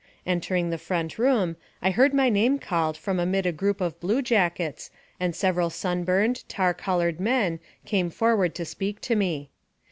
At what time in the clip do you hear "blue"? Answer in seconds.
3.99-4.23